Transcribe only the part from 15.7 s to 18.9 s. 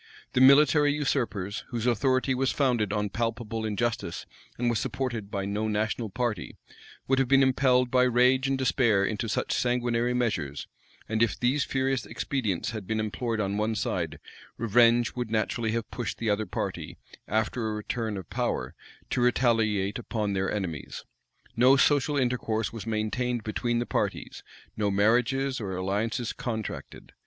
have pushed the other party, after a return of power,